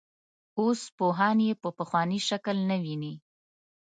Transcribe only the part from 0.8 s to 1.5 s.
پوهان